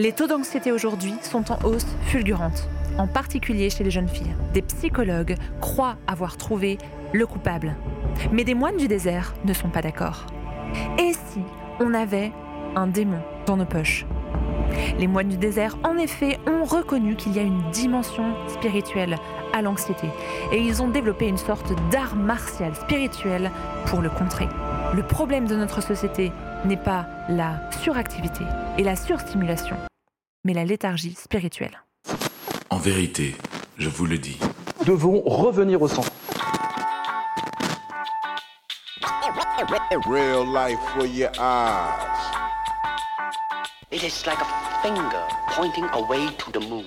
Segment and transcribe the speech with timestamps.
[0.00, 4.32] Les taux d'anxiété aujourd'hui sont en hausse fulgurante, en particulier chez les jeunes filles.
[4.54, 6.78] Des psychologues croient avoir trouvé
[7.12, 7.74] le coupable.
[8.30, 10.26] Mais des moines du désert ne sont pas d'accord.
[11.00, 11.40] Et si
[11.80, 12.30] on avait
[12.76, 14.06] un démon dans nos poches?
[15.00, 19.16] Les moines du désert, en effet, ont reconnu qu'il y a une dimension spirituelle
[19.52, 20.06] à l'anxiété.
[20.52, 23.50] Et ils ont développé une sorte d'art martial spirituel
[23.86, 24.46] pour le contrer.
[24.94, 26.30] Le problème de notre société
[26.64, 28.44] n'est pas la suractivité
[28.78, 29.76] et la surstimulation,
[30.48, 31.82] mais la léthargie spirituelle.
[32.70, 33.36] En vérité,
[33.76, 34.38] je vous le dis.
[34.86, 36.10] devons revenir au centre.
[40.08, 41.92] Real life for your eyes.
[43.92, 44.46] It is like a
[44.82, 45.22] finger
[45.54, 46.84] pointing away to the moon.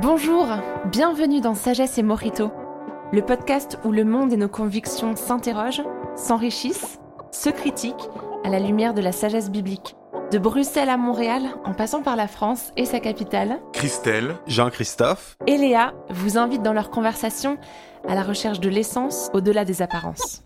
[0.00, 0.48] Bonjour,
[0.90, 2.50] bienvenue dans Sagesse et Morito,
[3.12, 5.84] le podcast où le monde et nos convictions s'interrogent,
[6.16, 6.98] s'enrichissent,
[7.30, 8.08] se critiquent
[8.42, 9.96] à la lumière de la sagesse biblique.
[10.32, 15.36] De Bruxelles à Montréal, en passant par la France et sa capitale, Christelle, Jean-Christophe.
[15.46, 17.58] et Léa vous invitent dans leur conversation
[18.08, 20.42] à la recherche de l'essence au-delà des apparences.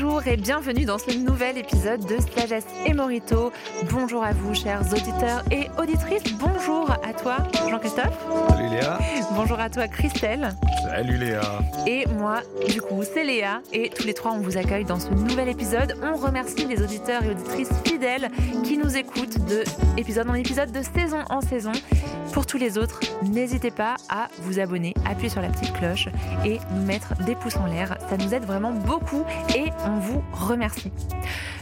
[0.00, 3.50] Bonjour et bienvenue dans ce nouvel épisode de Sagesse et Morito.
[3.90, 6.22] Bonjour à vous, chers auditeurs et auditrices.
[6.34, 8.16] Bonjour à toi, Jean-Christophe.
[8.48, 8.98] Salut Léa.
[9.32, 10.50] Bonjour à toi, Christelle.
[10.84, 11.42] Salut Léa.
[11.84, 13.60] Et moi, du coup, c'est Léa.
[13.72, 15.96] Et tous les trois, on vous accueille dans ce nouvel épisode.
[16.00, 18.30] On remercie les auditeurs et auditrices fidèles
[18.62, 19.64] qui nous écoutent de
[19.96, 21.72] épisode en épisode, de saison en saison.
[22.38, 26.06] Pour tous les autres, n'hésitez pas à vous abonner, appuyer sur la petite cloche
[26.44, 27.98] et nous mettre des pouces en l'air.
[28.08, 29.24] Ça nous aide vraiment beaucoup
[29.56, 30.92] et on vous remercie.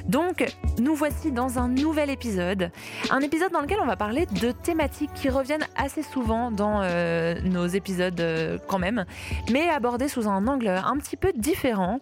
[0.07, 0.47] Donc,
[0.79, 2.71] nous voici dans un nouvel épisode.
[3.11, 7.41] Un épisode dans lequel on va parler de thématiques qui reviennent assez souvent dans euh,
[7.41, 9.05] nos épisodes euh, quand même,
[9.51, 12.01] mais abordées sous un angle un petit peu différent.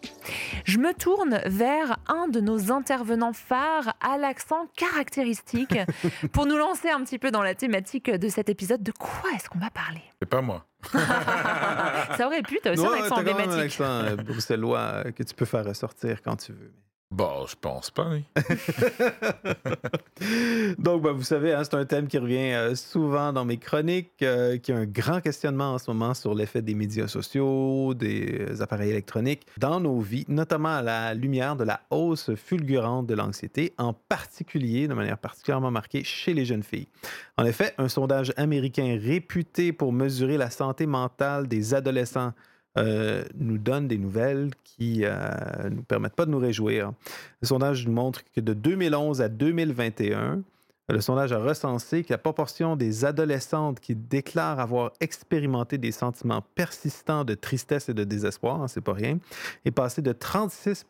[0.65, 5.79] Je me tourne vers un de nos intervenants phares à l'accent caractéristique
[6.33, 8.64] pour nous lancer un petit peu dans la thématique de cet épisode.
[8.67, 10.03] De quoi est-ce qu'on va parler?
[10.21, 10.65] C'est pas moi.
[10.93, 13.81] Ça aurait pu, t'as aussi un Ouais, accent même un emblématique.
[13.81, 16.73] accent euh, bruxellois euh, que tu peux faire ressortir quand tu veux.
[17.11, 18.09] Bon, je pense pas.
[20.79, 24.23] Donc, ben, vous savez, hein, c'est un thème qui revient euh, souvent dans mes chroniques,
[24.23, 28.41] euh, qui a un grand questionnement en ce moment sur l'effet des médias sociaux, des
[28.41, 33.15] euh, appareils électroniques dans nos vies, notamment à la lumière de la hausse fulgurante de
[33.15, 36.89] l'anxiété, en particulier, de manière particulièrement marquée, chez les jeunes filles.
[37.37, 42.33] En effet, un sondage américain réputé pour mesurer la santé mentale des adolescents
[42.77, 46.93] euh, nous donne des nouvelles qui ne nous permettent pas de nous réjouir.
[47.41, 50.43] Le sondage nous montre que de 2011 à 2021,
[50.89, 56.43] le sondage a recensé que la proportion des adolescentes qui déclarent avoir expérimenté des sentiments
[56.55, 59.19] persistants de tristesse et de désespoir, hein, c'est pas rien,
[59.65, 60.85] est passé de 36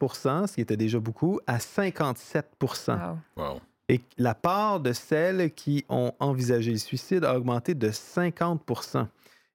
[0.49, 3.19] ce qui était déjà beaucoup, à 57 Wow.
[3.37, 3.61] Wow.
[3.89, 8.63] Et la part de celles qui ont envisagé le suicide a augmenté de 50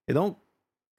[0.08, 0.38] Et donc,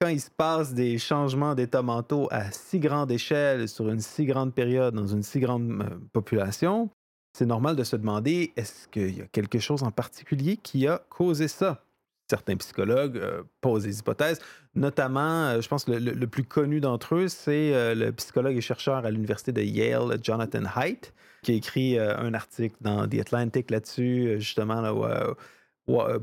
[0.02, 4.26] quand il se passe des changements d'état mentaux à si grande échelle, sur une si
[4.26, 6.90] grande période, dans une si grande euh, population,
[7.38, 11.04] c'est normal de se demander est-ce qu'il y a quelque chose en particulier qui a
[11.10, 11.84] causé ça?
[12.28, 14.40] Certains psychologues euh, posent des hypothèses,
[14.74, 19.06] notamment, euh, je pense le, le- plus connu d'entre eux, c'est le psychologue et chercheur
[19.06, 21.14] à l'université de Yale, Jonathan Haidt,
[21.44, 25.06] qui a écrit un article dans The Atlantic là-dessus, justement, là, où,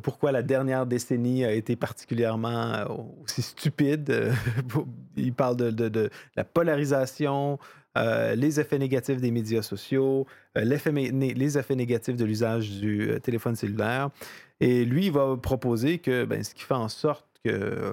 [0.02, 2.84] pourquoi la dernière décennie a été particulièrement euh,
[3.22, 4.10] aussi stupide.
[4.10, 4.32] Euh,
[5.16, 7.58] Il parle de, la polarisation,
[7.96, 10.26] euh, les effets négatifs des médias sociaux,
[10.56, 14.10] euh, les effets négatifs de l'usage du euh, téléphone cellulaire.
[14.60, 17.92] Et lui, il va proposer que ben, ce qui fait en sorte que euh,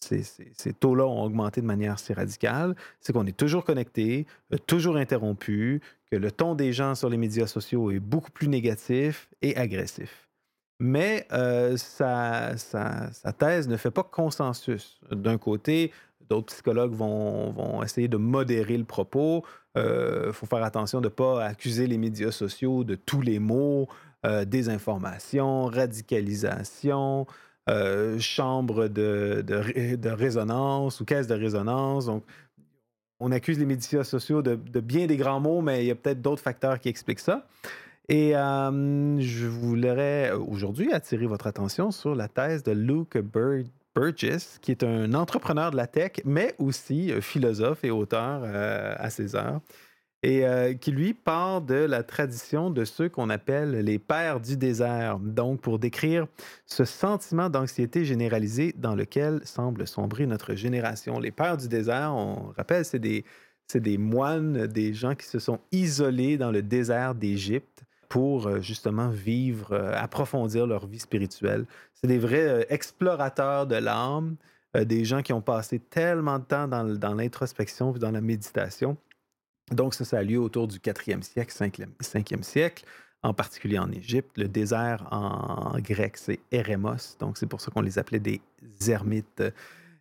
[0.00, 4.58] ces, ces- taux-là ont augmenté de manière si radicale, c'est qu'on est toujours connecté, euh,
[4.66, 9.28] toujours interrompu, que le ton des gens sur les médias sociaux est beaucoup plus négatif
[9.42, 10.25] et agressif.
[10.78, 12.54] Mais euh, sa,
[13.38, 15.00] thèse ne fait pas consensus.
[15.10, 15.92] D'un côté,
[16.28, 19.44] d'autres psychologues vont, essayer de modérer le propos.
[19.74, 23.88] Il faut faire attention de ne pas accuser les médias sociaux de tous les mots,
[24.26, 27.26] euh, désinformation, radicalisation,
[27.68, 32.06] euh, chambre de résonance ou caisse de résonance.
[32.06, 32.24] Donc,
[33.20, 35.94] on accuse les médias sociaux de, de bien des grands mots, mais il y a
[35.94, 37.46] peut-être d'autres facteurs qui expliquent ça.
[38.08, 43.64] Et euh, je voudrais aujourd'hui attirer votre attention sur la thèse de Luke Bur-
[43.96, 48.94] Burgess, qui est un entrepreneur de la tech, mais aussi euh, philosophe et auteur euh,
[48.96, 49.60] à ses heures,
[50.22, 50.44] et
[50.80, 55.60] qui lui part de la tradition de ceux qu'on appelle les pères du désert, donc
[55.60, 56.26] pour décrire
[56.64, 61.20] ce sentiment d'anxiété généralisée dans lequel semble sombrer notre génération.
[61.20, 66.38] Les pères du désert, on rappelle, c'est des moines, des gens qui se sont isolés
[66.38, 71.66] dans le désert d'Égypte pour euh, justement vivre, euh, approfondir leur vie spirituelle.
[71.94, 74.36] C'est des vrais euh, explorateurs de l'âme,
[74.74, 78.98] des gens qui ont passé tellement de temps dans, l'introspection dans la méditation.
[79.70, 82.84] Donc, ça, ça a lieu autour du 4e siècle, 5e, 5e siècle,
[83.22, 84.36] en particulier en Égypte.
[84.36, 87.16] Le désert en grec, c'est Eremos.
[87.18, 88.42] Donc, c'est pour ça qu'on les appelait des
[88.86, 89.42] ermites.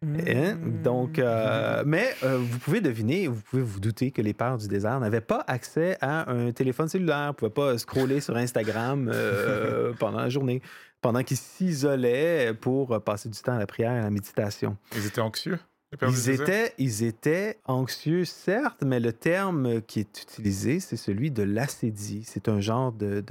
[0.04, 0.58] Hein?
[0.84, 4.68] Donc, euh, mais euh, vous pouvez deviner, vous pouvez vous douter que les pères du
[4.68, 9.94] désert n'avaient pas accès à un téléphone cellulaire, ne pouvaient pas scroller sur Instagram euh,
[10.00, 10.62] pendant la journée,
[11.02, 14.78] pendant qu'ils s'isolaient pour passer du temps à la prière et à la méditation.
[14.96, 15.60] Ils étaient anxieux
[16.02, 21.44] Ils étaient, ils étaient anxieux, certes, mais le terme qui est utilisé, c'est celui de
[21.44, 22.24] l'acédie.
[22.26, 23.24] C'est un genre de,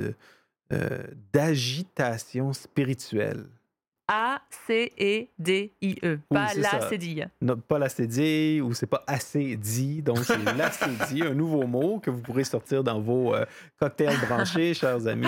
[1.32, 3.46] d'agitation spirituelle.
[4.06, 6.00] A-C-E-D-I-E.
[6.02, 6.88] Oui, Pas c'est la ça.
[6.88, 7.28] cédille.
[7.40, 12.10] Non, pas l'acédie ou c'est pas assez dit, donc c'est l'acédie, un nouveau mot que
[12.10, 13.44] vous pourrez sortir dans vos euh,
[13.80, 15.26] cocktails branchés, chers amis.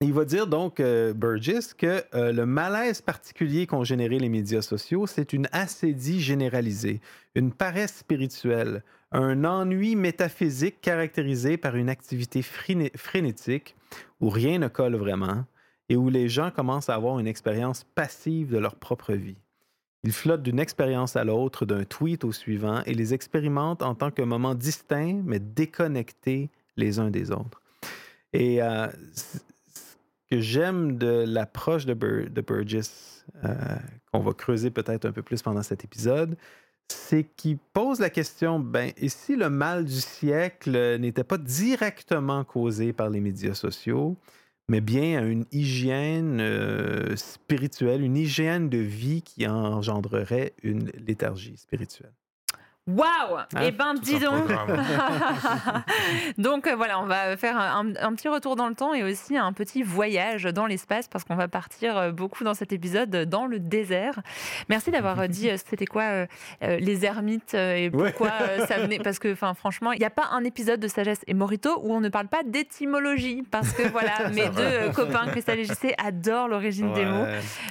[0.00, 4.62] Il va dire donc, euh, Burgess, que euh, le malaise particulier qu'ont généré les médias
[4.62, 7.00] sociaux, c'est une acédie généralisée,
[7.34, 8.82] une paresse spirituelle,
[9.12, 13.74] un ennui métaphysique caractérisé par une activité fréné- frénétique
[14.20, 15.44] où rien ne colle vraiment
[15.88, 19.38] et où les gens commencent à avoir une expérience passive de leur propre vie.
[20.04, 24.10] Ils flottent d'une expérience à l'autre, d'un tweet au suivant, et les expérimentent en tant
[24.10, 27.60] que moments distincts, mais déconnectés les uns des autres.
[28.32, 29.38] Et euh, ce
[30.30, 33.54] que j'aime de l'approche de Burgess, euh,
[34.12, 36.36] qu'on va creuser peut-être un peu plus pendant cet épisode,
[36.88, 42.44] c'est qu'il pose la question, ben, et si le mal du siècle n'était pas directement
[42.44, 44.16] causé par les médias sociaux,
[44.68, 51.56] mais bien à une hygiène euh, spirituelle, une hygiène de vie qui engendrerait une léthargie
[51.56, 52.12] spirituelle.
[52.88, 54.48] Waouh Hein, Eh ben, dis donc.
[56.38, 59.36] Donc euh, voilà, on va faire un, un petit retour dans le temps et aussi
[59.36, 63.24] un petit voyage dans l'espace parce qu'on va partir euh, beaucoup dans cet épisode euh,
[63.24, 64.20] dans le désert.
[64.68, 66.26] Merci d'avoir dit c'était quoi euh,
[66.62, 68.30] les ermites et pourquoi
[68.66, 71.34] ça venait parce que enfin franchement, il n'y a pas un épisode de Sagesse et
[71.34, 75.64] Morito où on ne parle pas d'étymologie parce que voilà, mes deux copains Cristal et
[75.64, 77.26] JC adorent l'origine des mots.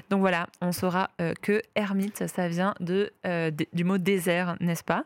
[0.09, 3.11] Donc voilà, on saura euh, que ermite, ça vient de,
[3.73, 5.03] du mot désert, n'est-ce pas?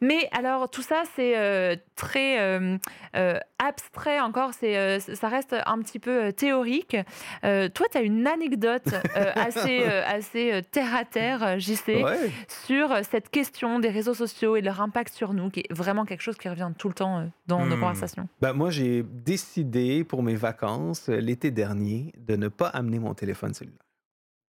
[0.00, 2.76] Mais alors, tout ça, c'est euh, très euh,
[3.16, 6.96] euh, abstrait encore, c'est, ça reste un petit peu théorique.
[7.42, 8.88] Toi, tu as une anecdote
[9.36, 12.30] assez, assez terre-à-terre, JC, Ouais.
[12.66, 16.20] sur cette question des réseaux sociaux et leur impact sur nous, qui est vraiment quelque
[16.22, 17.80] chose qui revient tout le temps dans nos Hmm.
[17.80, 18.28] conversations.
[18.40, 23.54] Ben, moi, j'ai décidé pour mes vacances l'été dernier de ne pas amener mon téléphone
[23.54, 23.78] cellulaire.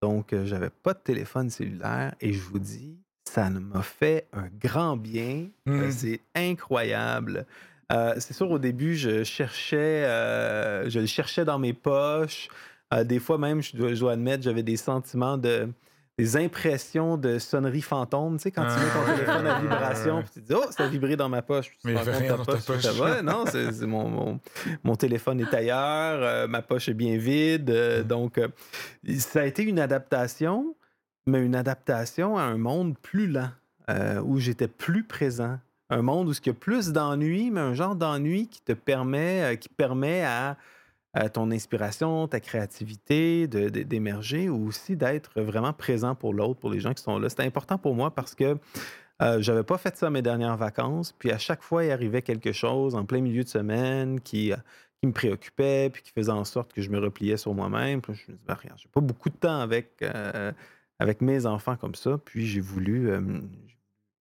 [0.02, 4.98] Donc, j'avais pas de téléphone cellulaire et je vous dis, ça m'a fait un grand
[4.98, 5.48] bien.
[5.68, 5.92] Euh, Mm.
[5.92, 7.46] c'est incroyable.
[7.92, 12.48] Euh, c'est sûr, au début, je cherchais, euh, je le cherchais dans mes poches.
[12.94, 15.70] Euh, des fois même, je dois, je dois admettre, j'avais des sentiments de
[16.18, 20.22] des impressions de sonnerie fantôme, tu sais, quand tu mets ton Ah, téléphone à vibration,
[20.22, 21.68] puis tu dis, oh, ça a vibré dans ma poche.
[21.72, 22.86] Puis tu Mais te rien dans ta ça poche.
[22.98, 23.22] va.
[23.22, 23.44] Non,
[23.86, 24.40] mon, mon,
[24.86, 27.70] mon téléphone est ailleurs, ma poche est bien vide.
[27.70, 28.40] euh, donc,
[29.18, 30.74] ça a été une adaptation,
[31.26, 33.50] mais une adaptation à un monde plus lent,
[33.90, 35.60] euh, où j'étais plus présent.
[35.90, 39.54] Un monde où il y a plus d'ennui, mais un genre d'ennui qui te permet,
[39.54, 40.58] euh, qui permet à,
[41.32, 46.94] ton inspiration, ta créativité d'émerger ou aussi d'être vraiment présent pour l'autre, pour les gens
[46.94, 47.30] qui sont là.
[47.30, 48.58] C'était important pour moi parce que
[49.22, 51.14] euh, j'avais pas fait ça mes dernières vacances.
[51.14, 54.58] Puis à chaque fois, il arrivait quelque chose en plein milieu de semaine qui, euh,
[55.00, 58.02] qui me préoccupait, puis qui faisait en sorte que je me repliais sur moi-même.
[58.02, 60.04] Puis je me disais, ben, regarde, j'ai pas beaucoup de temps avec,
[61.00, 62.18] avec mes enfants comme ça.
[62.24, 63.22] Puis j'ai voulu euh,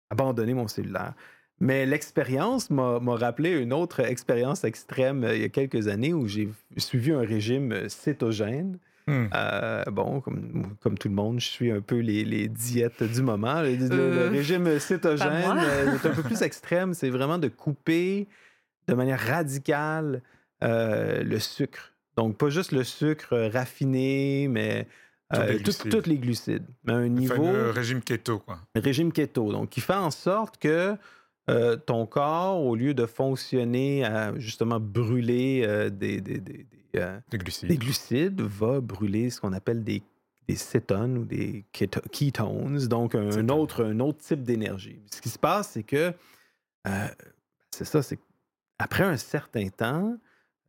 [0.09, 1.13] abandonner mon cellulaire.
[1.59, 6.27] Mais l'expérience m'a rappelé une autre expérience extrême euh, il y a quelques années où
[6.27, 8.77] j'ai suivi un régime euh, cétogène.
[9.07, 9.27] Hmm.
[9.33, 13.21] Euh, bon, comme, comme tout le monde, je suis un peu les, les diètes du
[13.21, 13.61] moment.
[13.61, 16.93] Le, régime cétogène est un peu plus extrême.
[16.93, 18.27] C'est vraiment de couper
[18.87, 20.21] de manière radicale
[20.63, 21.93] euh, le sucre.
[22.17, 24.87] Donc, pas juste le sucre raffiné, mais
[25.33, 25.89] euh, tout- glucides.
[26.03, 26.65] tous les glucides.
[26.83, 28.59] Mais un niveau régime keto, quoi.
[28.75, 29.51] régime keto.
[29.51, 30.95] Donc, qui fait en sorte que
[31.49, 36.99] euh, ton corps, au lieu de fonctionner à justement brûler euh, des, des- des- des,
[36.99, 37.69] euh, Des glucides.
[37.69, 40.01] des glucides, va brûler ce qu'on appelle des,
[40.49, 44.99] des cétones ou des keto- ketones, donc un, autre, un autre type d'énergie.
[45.11, 46.13] Ce qui se passe, c'est que,
[46.87, 47.07] euh,
[47.71, 48.19] c'est ça, c'est
[48.79, 50.17] après un certain temps,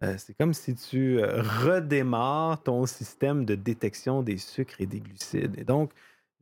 [0.03, 5.01] euh, c'est comme si tu euh, redémarres ton système de détection des sucres et des
[5.01, 5.59] glucides.
[5.59, 5.91] Et donc,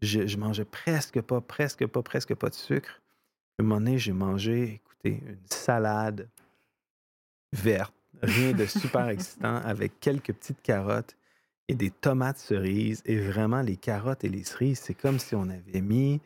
[0.03, 3.01] je, je mangeais presque pas, presque pas, presque pas de sucre.
[3.59, 6.29] À un moment donné, j'ai mangé, écoute, écoutez, une salade
[7.53, 11.17] verte, rien de super excitant, avec quelques petites carottes
[11.69, 13.03] et des tomates cerises.
[13.07, 16.21] Et vraiment, les carottes et les cerises, c'est comme si on avait mis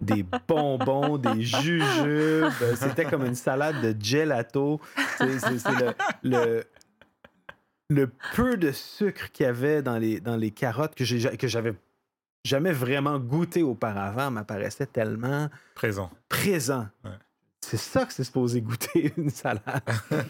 [0.00, 2.50] des bonbons, des jujubes.
[2.76, 4.80] C'était comme une salade de gelato.
[5.18, 6.64] C'est c'est- c'est le, le,
[7.90, 11.48] le peu de sucre qu'il y avait dans les, dans les carottes que j'ai- que
[11.48, 11.74] j'avais
[12.44, 16.10] jamais vraiment goûté auparavant m'apparaissait tellement Présent.
[16.28, 16.86] présent.
[17.04, 17.10] Ouais.
[17.60, 19.82] C'est ça que c'est supposé goûter une salade.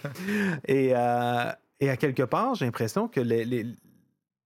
[0.66, 3.66] et, euh, et à quelque part, j'ai l'impression que les- les-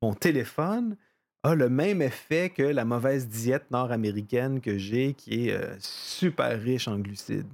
[0.02, 0.96] mon téléphone
[1.44, 6.60] a le même effet que la mauvaise diète nord-américaine que j'ai, qui est euh, super
[6.60, 7.50] riche en glucides.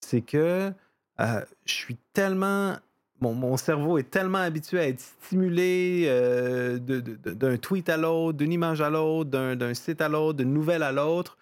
[0.00, 0.72] C'est que
[1.20, 2.76] euh, je suis tellement.
[3.20, 8.80] Mon, cerveau est tellement habitué à être stimulé euh, d'un tweet à l'autre, d'une image
[8.80, 11.36] à l'autre, d'un site à l'autre, d'une nouvelle à l'autre,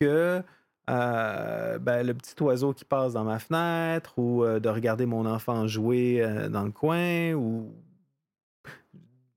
[0.00, 0.42] que
[0.88, 6.48] ben, le petit oiseau qui passe dans ma fenêtre ou de regarder mon enfant jouer
[6.50, 7.72] dans le coin ou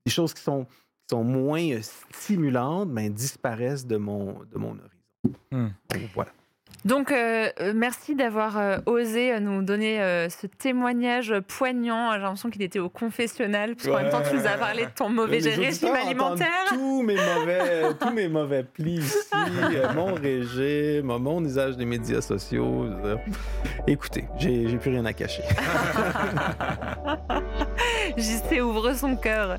[0.04, 1.80] des choses qui sont, qui sont moins euh,
[2.12, 5.38] stimulantes mais disparaissent de mon, de mon horizon.
[5.50, 5.68] Hmm.
[5.90, 6.32] Donc, voilà.
[6.84, 12.12] Donc, euh, euh, merci d'avoir euh, osé nous donner euh, ce témoignage poignant.
[12.12, 14.90] J'ai l'impression qu'il était au confessionnal, parce qu'en même temps, tu nous as parlé de
[14.94, 16.66] ton mauvais Les régime alimentaire.
[16.68, 19.16] Tous mes mauvais, tous mes mauvais plis ici,
[19.94, 22.86] mon régime, mon usage des médias sociaux.
[23.86, 25.42] Écoutez, j'ai j'ai plus rien à cacher.
[28.16, 29.56] JC ouvre son cœur.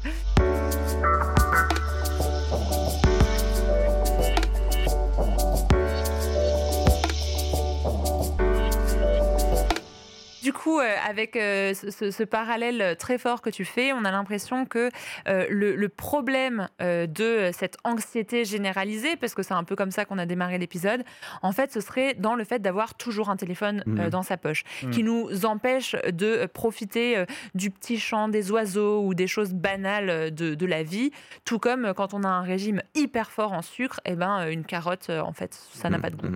[10.45, 14.67] Du coup, euh, avec euh, ce, parallèle très fort que tu fais, on a l'impression
[14.67, 14.91] que
[15.27, 20.05] euh, le, le problème de cette anxiété généralisée, parce que c'est un peu comme ça
[20.05, 21.03] qu'on a démarré l'épisode,
[21.41, 24.09] en fait, ce serait dans le fait d'avoir toujours un téléphone Mhm.
[24.09, 24.91] dans sa poche, Mhm.
[24.91, 27.25] qui nous empêche de profiter
[27.55, 31.09] du petit chant des oiseaux ou des choses banales de, de la vie,
[31.43, 34.63] tout comme quand on a un régime hyper fort en sucre, et ben euh, une
[34.63, 36.27] carotte, en fait, ça n'a pas de goût.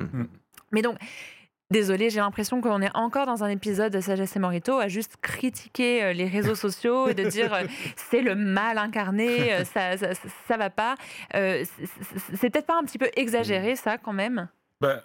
[0.72, 0.98] Mais donc,
[1.72, 5.18] désolé, j'ai l'impression qu'on est encore dans un épisode de Sagesse et Morito à juste
[5.22, 7.64] critiquer euh, les réseaux sociaux et de dire euh,
[7.96, 10.96] c'est le mal incarné, euh, ça, ça, va pas.
[11.36, 11.64] Euh,
[12.34, 14.50] c'est- peut-être pas un petit peu exagéré ça quand même?
[14.82, 15.02] Ben,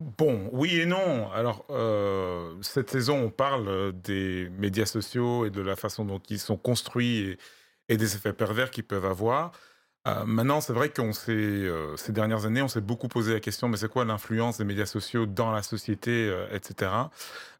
[0.00, 1.30] bon, oui et non.
[1.32, 6.38] Alors, euh, cette saison, on parle des médias sociaux et de la façon dont ils
[6.38, 7.38] sont construits et,
[7.88, 9.52] et des effets pervers qu'ils peuvent avoir.
[10.08, 13.40] Euh, maintenant, c'est vrai qu'on s'est, euh, ces dernières années, on s'est beaucoup posé la
[13.40, 16.90] question, mais c'est quoi l'influence des médias sociaux dans la société, euh, etc.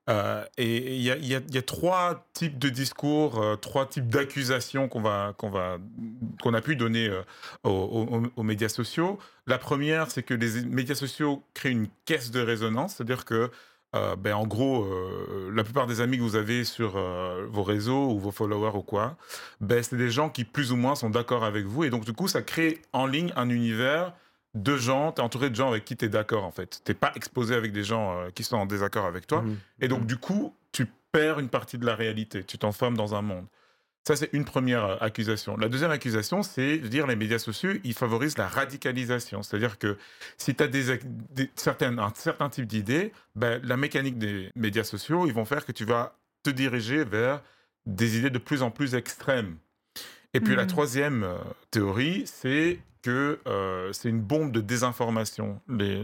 [0.09, 4.09] Euh, et il y a, il y a- trois types de discours, euh, trois types
[4.09, 7.23] d'accusations qu'on a pu donner euh,
[7.65, 9.19] aux médias sociaux.
[9.47, 13.51] La première, c'est que les médias sociaux créent une caisse de résonance, c'est-à-dire que,
[13.95, 17.63] euh, ben, en gros, euh, la plupart des amis que vous avez sur euh, vos
[17.63, 19.17] réseaux ou vos followers ou quoi,
[19.61, 22.13] ben, c'est des gens qui plus ou moins sont d'accord avec vous, et donc du
[22.13, 24.13] coup, ça crée en ligne un univers
[24.55, 26.83] de gens, tu es entouré de gens avec qui tu es d'accord en fait.
[26.85, 29.43] Tu pas exposé avec des gens qui sont en désaccord avec toi.
[29.43, 29.57] Mhm.
[29.81, 32.43] Et donc, du coup, tu perds une partie de la réalité.
[32.45, 33.47] Tu t'enfermes dans un monde.
[34.09, 35.59] Ça, c'est une première euh, accusation.
[35.59, 39.43] La deuxième accusation, c'est de dire les médias sociaux, ils favorisent la radicalisation.
[39.43, 39.99] C'est-à-dire que
[40.39, 44.51] si tu as des, ac- des- certaines, un certain type d'idées, ben, la mécanique des
[44.57, 47.43] médias sociaux, ils vont faire que tu vas te diriger vers
[47.85, 49.59] des idées de plus en plus extrêmes.
[50.33, 50.69] Et puis la Mhm.
[50.69, 51.37] troisième euh,
[51.71, 56.03] théorie, c'est que euh, c'est une bombe de désinformation, les,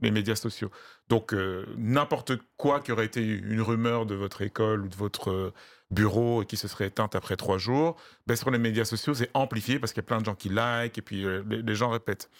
[0.00, 0.70] les médias sociaux.
[1.10, 5.52] Donc euh, n'importe quoi qui aurait été une rumeur de votre école ou de votre
[5.90, 9.30] bureau et qui se serait éteinte après trois jours, ben, sur les médias sociaux, c'est
[9.34, 11.90] amplifié parce qu'il y a plein de gens qui like et puis euh, les, gens
[11.90, 12.30] répètent.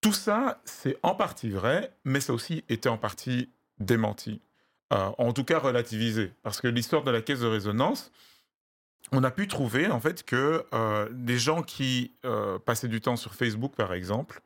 [0.00, 4.40] Tout ça, c'est en partie vrai, mais ça aussi été en partie démenti.
[4.92, 6.32] Euh, en tout cas relativisé.
[6.42, 8.12] Parce que l'histoire de la caisse de résonance,
[9.12, 12.14] on a pu trouver en fait que euh, des gens qui
[12.64, 14.40] passaient du temps sur Facebook, par exemple,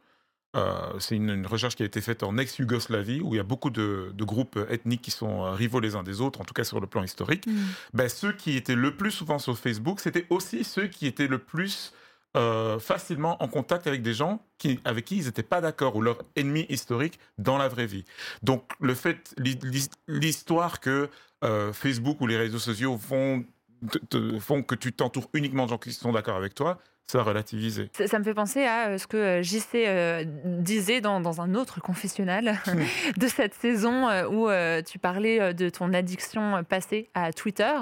[0.56, 3.44] euh, c'est une, une recherche qui a été faite en ex-Yougoslavie, où il y a
[3.44, 6.54] beaucoup de, de groupes ethniques qui sont euh, rivaux les uns des autres, en tout
[6.54, 7.46] cas sur le plan historique.
[7.92, 11.38] Ben, ceux qui étaient le plus souvent sur Facebook, c'était aussi ceux qui étaient le
[11.38, 11.92] plus
[12.36, 16.02] euh, facilement en contact avec des gens qui, avec qui ils n'étaient pas d'accord ou
[16.02, 18.04] leurs ennemis historiques dans la vraie vie.
[18.42, 21.08] Donc le fait, l'hi- l'hi- l'histoire que
[21.44, 23.44] euh, Facebook ou les réseaux sociaux font,
[23.90, 26.78] te- te- font que tu t'entoures uniquement de gens qui sont d'accord avec toi,
[27.10, 27.88] ça relativisé.
[27.94, 31.40] Ça, ça me fait penser à euh, ce que euh, JC euh, disait dans, dans
[31.40, 32.58] un autre confessionnal
[33.16, 37.72] de cette saison euh, où euh, tu parlais de ton addiction passée à Twitter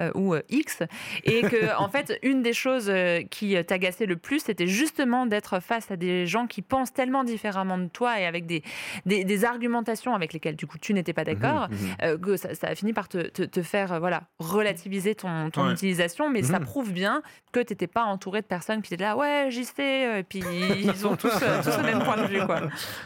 [0.00, 0.82] euh, ou euh, X
[1.22, 2.92] et que en fait une des choses
[3.30, 7.78] qui t'agaçait le plus c'était justement d'être face à des gens qui pensent tellement différemment
[7.78, 8.62] de toi et avec des,
[9.06, 11.76] des, des argumentations avec lesquelles du coup tu n'étais pas d'accord mhm.
[12.02, 15.50] euh, que ça, ça a fini par te, te- te faire euh, voilà, relativiser ton,
[15.50, 15.72] ton Ouais.
[15.72, 16.64] utilisation, mais ça Mhm.
[16.64, 17.22] prouve bien
[17.52, 20.22] que tu n'étais pas entouré de personnes qui étaient là, ouais, j'y sais, euh, et
[20.22, 20.42] puis
[20.82, 22.40] ils ont tous, euh, tous le même point de vue.
[22.46, 22.60] Quoi.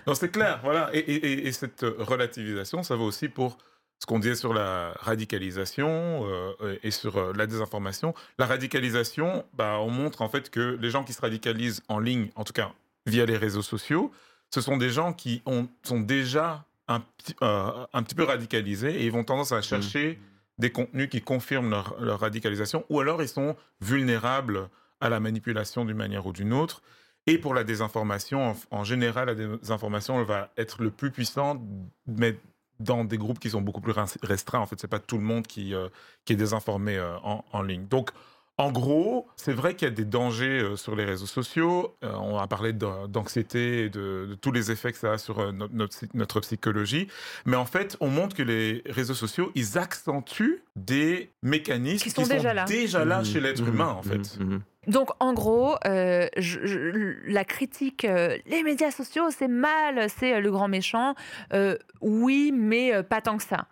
[0.07, 0.91] Non, c'est clair, voilà.
[0.93, 3.59] Et, et- et- et cette relativisation, ça vaut aussi pour
[3.99, 8.15] ce qu'on disait sur la radicalisation euh, et sur la désinformation.
[8.39, 12.29] La radicalisation, bah, on montre en fait que les gens qui se radicalisent en ligne,
[12.37, 12.73] en tout cas
[13.07, 14.13] via les réseaux sociaux,
[14.55, 19.01] ce sont des gens qui ont, sont déjà un, petit- euh, un petit peu radicalisés
[19.01, 20.21] et ils vont tendance à chercher
[20.59, 24.69] des contenus qui confirment leur, leur radicalisation ou alors ils sont vulnérables
[25.00, 26.83] à la manipulation d'une manière ou d'une autre.
[27.26, 31.61] Et pour la désinformation, en, en général, la désinformation elle va être le plus puissante,
[32.07, 32.38] mais
[32.79, 34.61] dans des groupes qui sont beaucoup plus res- restreints.
[34.61, 35.88] En fait, c'est pas tout le monde qui, euh,
[36.25, 37.87] qui est désinformé euh, en, en ligne.
[37.88, 38.11] Donc,
[38.59, 41.95] en gros, c'est vrai qu'il y a des dangers euh, sur les réseaux sociaux.
[42.05, 45.19] Euh, on a parlé d'an- d'anxiété et de, de tous les effets que ça a
[45.19, 47.09] sur euh, no- notre, notre psychologie.
[47.45, 52.23] Mais en fait, on montre que les réseaux sociaux, ils accentuent des mécanismes Qui sont
[52.26, 52.65] déjà là.
[52.67, 54.38] déjà là Mhm, chez l'être mhm, humain, en fait.
[54.38, 54.61] mhm.
[54.87, 60.35] Donc, en gros, euh, je- je- la critique, euh, les médias sociaux, c'est mal, c'est
[60.35, 61.14] euh, le grand méchant.
[61.52, 63.66] Euh, oui, mais euh, pas tant que ça.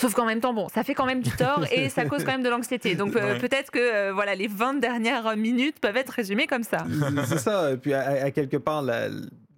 [0.00, 2.30] Sauf qu'en même temps, bon, ça fait quand même du tort et ça cause quand
[2.30, 2.94] même de l'anxiété.
[2.94, 3.38] Donc euh, Ouais.
[3.40, 6.86] peut-être que euh, voilà, les 20 dernières minutes peuvent être résumées comme ça.
[7.26, 7.72] C'est- ça.
[7.72, 8.82] Et puis, à, à quelque part,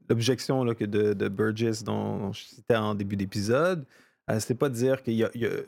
[0.08, 3.84] l'objection là, que de, de Burgess, dont, dont je citais en début d'épisode,
[4.30, 5.10] euh, c'est pas de dire que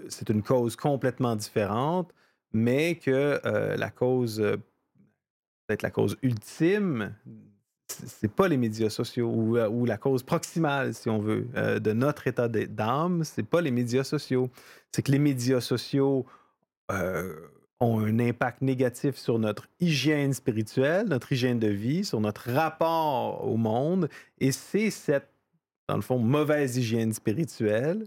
[0.08, 2.10] c'est une cause complètement différente,
[2.52, 4.56] mais que euh, la cause, euh,
[5.72, 7.14] peut-être la cause ultime,
[7.88, 11.78] c'est pas les médias sociaux ou, euh, ou la cause proximale, si on veut, euh,
[11.78, 14.50] de notre état d'âme, c'est pas les médias sociaux.
[14.92, 16.26] C'est que les médias sociaux
[16.90, 17.34] euh,
[17.80, 23.46] ont un impact négatif sur notre hygiène spirituelle, notre hygiène de vie, sur notre rapport
[23.46, 24.10] au monde.
[24.40, 25.28] Et c'est cette,
[25.88, 28.04] dans le fond, mauvaise hygiène spirituelle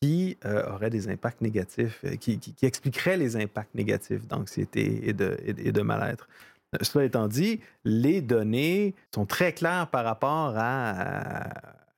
[0.00, 5.82] qui aurait des impacts négatifs, qui, expliquerait les impacts négatifs d'anxiété et de- et de
[5.82, 6.26] mal-être.
[6.82, 11.48] Cela étant dit, les données sont très claires par rapport à,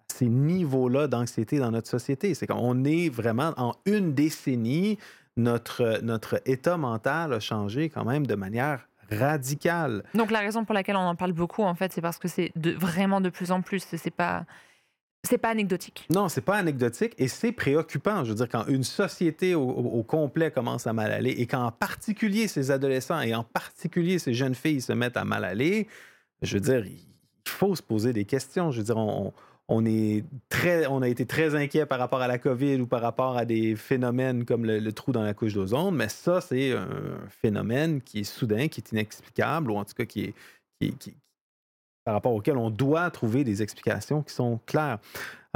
[0.09, 2.35] ces niveaux-là d'anxiété dans notre société.
[2.35, 4.99] C'est qu'on est vraiment en une décennie,
[5.37, 10.05] notre, notre état mental a changé quand même de manière radicale.
[10.15, 12.53] Donc la raison pour laquelle on en parle beaucoup, en fait, c'est parce que c'est
[12.57, 13.85] de, vraiment de plus en plus.
[13.85, 14.45] C'est pas,
[15.25, 16.07] c'est pas anecdotique.
[16.11, 18.25] Non, c'est pas anecdotique et c'est préoccupant.
[18.25, 21.71] Je veux dire, quand une société au, complet commence à mal aller et quand en
[21.71, 25.87] particulier ces adolescents et en particulier ces jeunes filles se mettent à mal aller,
[26.43, 26.99] je veux dire, il
[27.47, 28.73] faut se poser des questions.
[28.73, 28.97] Je veux dire,
[29.69, 33.01] on, est très, on a été très inquiet par rapport à la COVID ou par
[33.01, 36.89] rapport à des phénomènes comme le, trou dans la couche d'ozone, mais ça, c'est un
[37.29, 40.35] phénomène qui est soudain, qui est inexplicable ou en tout cas qui est,
[42.05, 44.99] par rapport auquel on doit trouver des explications qui sont claires.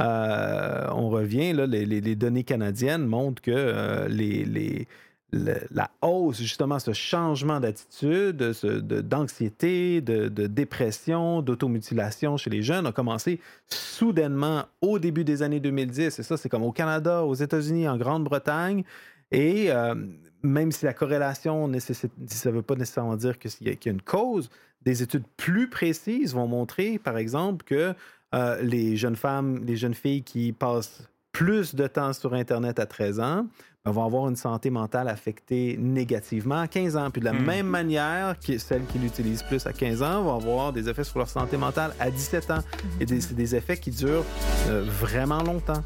[0.01, 4.87] Euh, on revient, là, les, données canadiennes montrent que euh, les, les-
[5.33, 12.87] le- la hausse, justement, ce changement d'attitude, d'anxiété, de, de dépression, d'automutilation chez les jeunes
[12.87, 16.19] a commencé soudainement au début des années 2010.
[16.19, 18.85] Et ça, c'est comme au Canada, aux États-Unis, en Grande-Bretagne.
[19.33, 19.95] Et euh,
[20.43, 23.93] même si la corrélation, nécessite, ça ne veut pas nécessairement dire y qu'il y a
[23.93, 24.51] une cause,
[24.83, 27.95] des études plus précises vont montrer, par exemple, que
[28.35, 32.87] euh, les jeunes femmes, les jeunes filles qui passent plus de temps sur Internet à
[32.87, 33.47] 13 ans
[33.85, 37.11] ben, vont avoir une santé mentale affectée négativement à 15 ans.
[37.11, 37.45] Puis de la Hmm.
[37.45, 41.19] même manière que celles qui l'utilisent plus à 15 ans vont avoir des effets sur
[41.19, 42.61] leur santé mentale à 17 ans.
[43.01, 44.25] Et des- c'est des effets qui durent
[44.69, 45.83] euh, vraiment longtemps.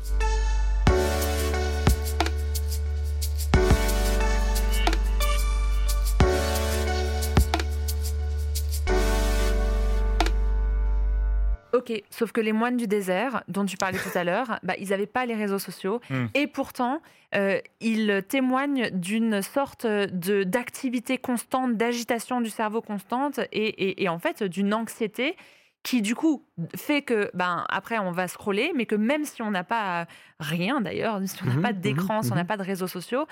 [11.91, 14.91] Ok, sauf que les moines du désert, dont tu parlais tout à l'heure, bah, ils
[14.91, 16.01] n'avaient pas les réseaux sociaux.
[16.11, 16.27] Hmm.
[16.35, 17.01] Et pourtant,
[17.35, 24.09] euh, ils témoignent d'une sorte de, d'activité constante, d'agitation du cerveau constante et, et- et
[24.09, 25.37] en fait d'une anxiété
[25.83, 26.45] qui du coup
[26.77, 30.07] fait que ben après on va scroller mais que même si on n'a pas
[30.39, 32.47] rien d'ailleurs si on n'a Mhm, pas d'écran mhm, si on n'a mhm.
[32.49, 33.25] pas de réseaux sociaux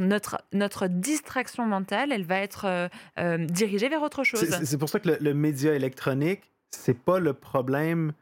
[0.00, 2.88] notre notre distraction mentale elle va être euh,
[3.20, 6.40] euh, dirigée vers autre chose C'est- C'est c'est pour ça que le, le média électronique,
[6.74, 8.12] c'est pas le problème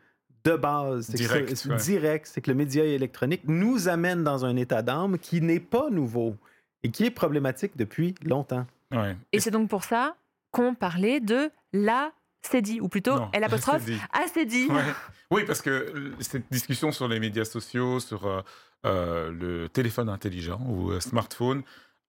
[0.45, 1.11] de base.
[1.11, 1.77] Direct, c'est- ouais.
[1.77, 2.27] direct.
[2.33, 6.37] C'est que le média électronique nous amène dans un état d'âme qui n'est pas nouveau
[6.83, 8.67] et qui est problématique depuis longtemps.
[8.91, 9.17] Ouais.
[9.33, 10.17] Et c'est donc pour ça
[10.51, 14.67] qu'on parlait de la c'est dit, ou plutôt Non, L apostrophe dit.
[14.69, 14.83] Ouais.
[15.31, 18.41] Oui, parce que cette discussion sur les médias sociaux, sur euh,
[18.87, 21.63] euh, le téléphone intelligent ou euh, smartphone,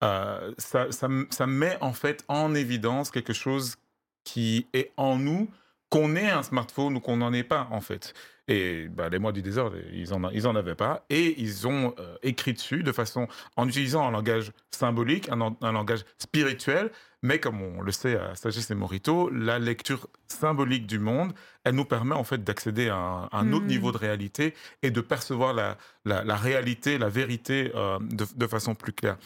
[0.04, 3.75] euh, ça, ça ça met en fait en évidence quelque chose
[4.23, 5.49] qui est en nous,
[5.91, 8.13] qu'on ait un smartphone ou qu'on n'en ait pas en fait.
[8.47, 11.06] Et bah, les mois du désordre, ils en, ils en avaient pas.
[11.10, 15.71] Et ils ont euh, écrit dessus de façon, en utilisant un langage symbolique, un, un
[15.71, 16.91] langage spirituel.
[17.21, 21.76] Mais comme on le sait à Sagesse et Morito, la lecture symbolique du monde, elle
[21.76, 23.67] nous permet en fait d'accéder à un, un autre Mm.
[23.67, 28.48] niveau de réalité et de percevoir la, la, la réalité, la vérité euh, de, de
[28.48, 29.17] façon plus claire.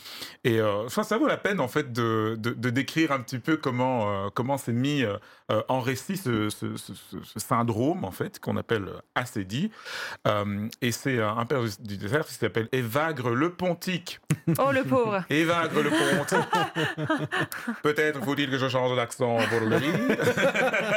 [0.44, 3.56] Et euh, ça vaut la peine en fait de, de, de décrire un petit peu
[3.56, 5.04] comment euh, comment c'est mis
[5.70, 8.89] en récit ce, ce, ce- ce- ce syndrome en fait qu'on appelle.
[10.28, 14.20] Euh, et c'est un père du- désert qui s'appelle Évagre le Pontique.
[14.60, 15.24] Oh le pauvre.
[15.30, 16.50] Évagre le Pontique.
[17.84, 19.76] Peut-être faut-il que je change d'accent pour le.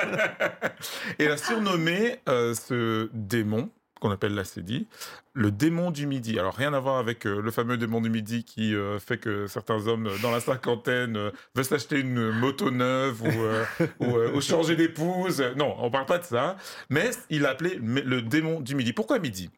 [1.18, 4.86] Et il a surnommé euh, ce démon qu'on appelle l'acédie,
[5.34, 6.38] le démon du midi.
[6.38, 9.46] Alors rien à voir avec euh, le fameux démon du midi qui euh, fait que
[9.46, 14.76] certains hommes dans la cinquantaine euh, veulent s'acheter une moto neuve ou, ou, ou changer
[14.76, 15.42] d'épouse.
[15.56, 16.56] Non, on parle pas de ça.
[16.90, 18.92] Mais il l'appelait le démon du midi.
[18.92, 19.50] Pourquoi midi?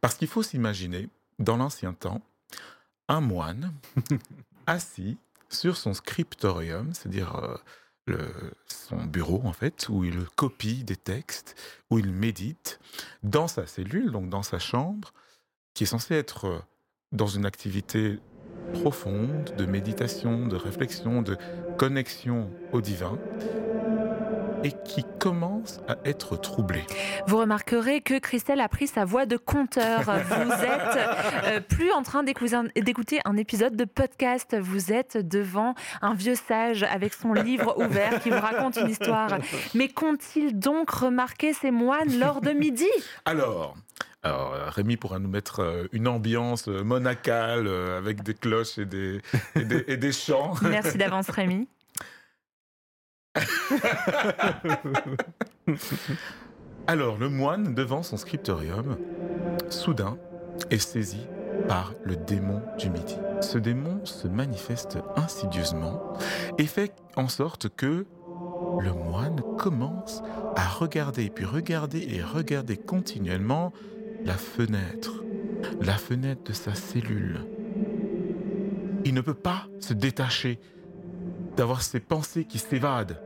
[0.00, 2.20] Parce qu'il faut s'imaginer, dans l'ancien temps,
[3.08, 3.72] un moine
[4.66, 5.16] assis
[5.48, 7.58] sur son scriptorium, c'est-à-dire
[8.66, 11.54] son bureau en fait, où il copie des textes,
[11.90, 12.80] où il médite,
[13.22, 15.12] dans sa cellule, donc dans sa chambre,
[15.74, 16.58] qui est censée être euh,
[17.12, 18.18] dans une activité
[18.72, 21.36] profonde de méditation, de réflexion, de
[21.78, 23.18] connexion au divin,
[24.64, 26.82] et qui commence à être troublé.
[27.26, 30.02] Vous remarquerez que Christelle a pris sa voix de conteur.
[30.28, 30.98] Vous êtes
[31.44, 34.56] euh, plus en train d'écouter un, épisode de podcast.
[34.58, 39.38] Vous êtes devant un vieux sage avec son livre ouvert qui vous raconte une histoire.
[39.74, 42.88] Mais qu'ont-ils donc remarqué ces moines lors de midi?
[43.24, 43.76] Alors,
[44.22, 49.20] alors, euh, Rémi pourra nous mettre euh, une ambiance monacale avec des cloches et des,
[49.54, 50.54] et des, et des chants.
[50.62, 51.68] Merci d'avance Rémi.
[56.86, 58.96] Alors, le moine, devant son scriptorium,
[59.68, 60.16] soudain,
[60.70, 61.26] est saisi
[61.66, 63.16] par le démon du midi.
[63.40, 66.14] Ce démon se manifeste insidieusement
[66.56, 68.06] et fait en sorte que
[68.80, 70.22] le moine commence
[70.56, 73.72] à regarder, puis regarder et regarder continuellement
[74.24, 75.24] la fenêtre,
[75.80, 77.40] la fenêtre de sa cellule.
[79.04, 80.58] Il ne peut pas se détacher
[81.56, 83.20] d'avoir ses pensées qui s'évadent.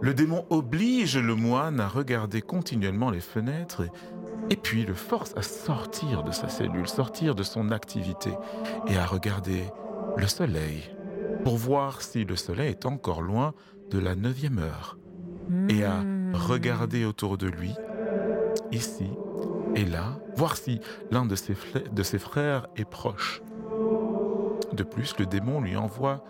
[0.00, 3.90] Le démon oblige le moine à regarder continuellement les fenêtres et,
[4.52, 8.32] et puis le force à sortir de sa cellule, sortir de son activité
[8.88, 9.64] et à regarder
[10.16, 10.90] le soleil
[11.44, 13.54] pour voir si le soleil est encore loin
[13.90, 14.98] de la neuvième heure
[15.68, 16.34] et à Hmm.
[16.34, 17.74] regarder autour de lui,
[18.70, 19.10] ici
[19.74, 20.80] et là, voir si
[21.10, 23.42] l'un de ses frères est proche.
[24.72, 26.24] De plus, le démon lui envoie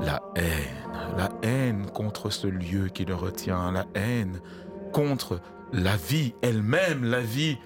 [0.00, 4.40] la haine, la haine contre ce lieu qui le retient, la haine
[4.92, 5.40] contre
[5.72, 7.58] la vie elle-même, la vie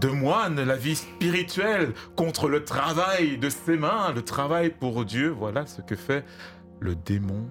[0.00, 5.28] de moine, la vie spirituelle, contre le travail de ses mains, le travail pour Dieu.
[5.28, 6.24] Voilà ce que fait
[6.80, 7.48] le démon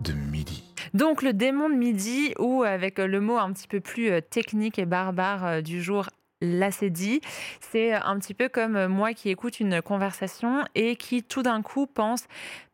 [0.00, 0.62] de midi.
[0.94, 4.78] Donc le démon de midi, ou avec le mot un petit peu plus euh, technique
[4.78, 6.06] et barbare euh, du jour,
[6.40, 7.20] l'acédie,
[7.60, 11.62] c'est un petit peu comme euh, moi qui écoute une conversation et qui tout d'un
[11.62, 12.24] coup pense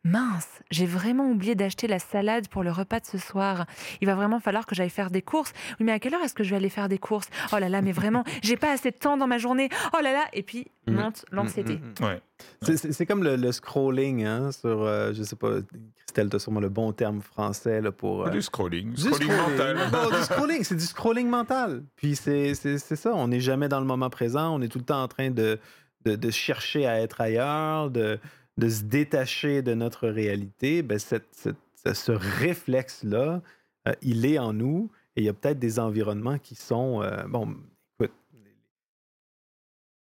[0.05, 3.65] mince, j'ai vraiment oublié d'acheter la salade pour le repas de ce soir.
[4.01, 5.51] Il va vraiment falloir que j'aille faire des courses.
[5.79, 7.27] Oui, mais à quelle heure est-ce que je vais aller faire des courses?
[7.51, 9.67] Oh là là, mais vraiment, j'ai pas assez de temps dans ma journée.
[9.97, 10.95] Oh là là, et puis Mhm.
[10.95, 11.77] monte l'anxiété.
[11.77, 12.05] Mm, mm, mm.
[12.05, 12.21] Ouais.
[12.77, 15.49] C'est- comme le, le scrolling hein, sur, euh, je sais pas,
[16.05, 18.27] Christelle, tu as sûrement le bon terme français là, pour.
[18.27, 19.77] euh, Du scrolling, du scrolling mental.
[20.11, 21.83] Du scrolling, c'est du scrolling mental.
[21.95, 24.77] Puis c'est c'est- c'est ça, on n'est jamais dans le moment présent, on est tout
[24.77, 25.59] le temps en train de,
[26.05, 28.19] de, de chercher à être ailleurs, de,
[28.57, 30.81] de se détacher de notre réalité.
[30.81, 31.55] Ben, cette- cette-
[31.93, 33.41] ce- réflexe-là,
[33.87, 37.01] euh, il est en nous et il y a peut-être des environnements qui sont.
[37.03, 37.55] euh, bon,
[37.99, 38.13] écoute,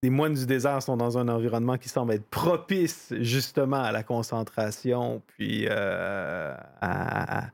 [0.02, 4.02] les moines du désert sont dans un environnement qui semble être propice justement à la
[4.02, 7.48] concentration, puis euh, à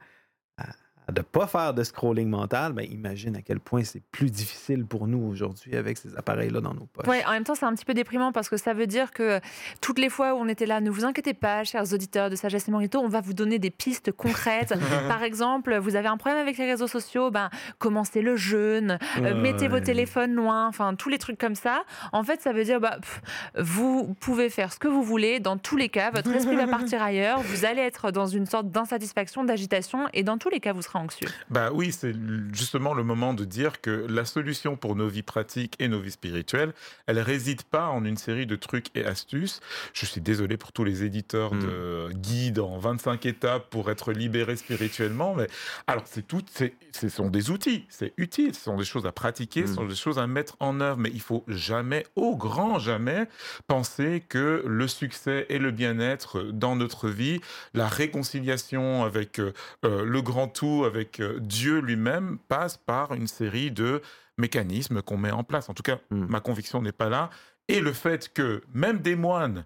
[1.10, 2.72] de ne pas faire de scrolling mental.
[2.72, 6.74] Ben, imagine à quel point c'est plus difficile pour nous aujourd'hui avec ces appareils-là dans
[6.74, 7.06] nos poches.
[7.06, 9.40] Ouais, en même temps, c'est un petit peu déprimant parce que ça veut dire que
[9.80, 12.68] toutes les fois où on était là, ne vous inquiétez pas, chers auditeurs de Sagesse
[12.68, 14.74] et Morito, on va vous donner des pistes concrètes.
[15.08, 19.34] Par exemple, vous avez un problème avec les réseaux sociaux, ben, commencez le jeûne, euh,
[19.40, 21.82] mettez vos téléphones loin, enfin, tous les trucs comme ça.
[22.12, 23.20] En fait, ça veut dire, bah, pff,
[23.58, 25.40] vous pouvez faire ce que vous voulez.
[25.40, 27.40] Dans tous les cas, votre esprit va partir ailleurs.
[27.40, 30.98] Vous allez être dans une sorte d'insatisfaction, d'agitation, et dans tous les cas, vous serez
[31.00, 31.28] anxieux.
[31.50, 32.14] Bah oui, c'est
[32.52, 36.10] justement le moment de dire que la solution pour nos vies pratiques et nos vies
[36.12, 36.72] spirituelles,
[37.06, 39.60] elle réside pas en une série de trucs et astuces.
[39.92, 44.56] Je suis désolé pour tous les éditeurs de guides en 25 étapes pour être libéré
[44.56, 45.46] spirituellement, mais
[45.86, 49.12] alors c'est tout, c'est, ce sont des outils, c'est utile, ce sont des choses à
[49.12, 49.74] pratiquer, ce Mm.
[49.74, 53.26] sont des choses à mettre en œuvre, mais il faut jamais, au grand jamais,
[53.66, 57.40] penser que le succès et le bien-être dans notre vie,
[57.74, 59.52] la réconciliation avec euh,
[59.84, 60.48] euh, le grand
[60.84, 64.02] avec euh, Dieu lui-même, passe par une série de
[64.38, 65.68] mécanismes qu'on met en place.
[65.68, 66.26] En tout cas, Mm.
[66.28, 67.30] ma conviction n'est pas là.
[67.68, 69.64] Et le fait que même des moines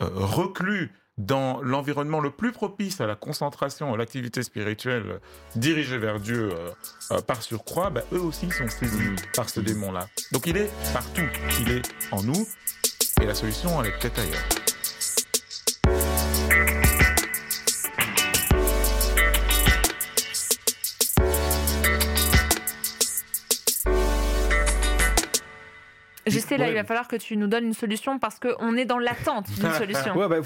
[0.00, 5.18] euh, reclus dans l'environnement le plus propice à la concentration, à l'activité spirituelle euh,
[5.56, 6.70] dirigée vers Dieu euh,
[7.10, 9.16] euh, par surcroît, bah, eux aussi sont saisis Mm.
[9.36, 10.08] par ce démon-là.
[10.32, 11.28] Donc il est partout,
[11.60, 12.46] il est en nous,
[13.20, 14.61] et la solution, elle est peut-être ailleurs.
[26.26, 26.70] J'essaie là, Ouais.
[26.70, 29.70] il va falloir que tu nous donnes une solution parce qu'on est dans l'attente d'une
[29.78, 30.16] solution.
[30.16, 30.42] Ouais, ben,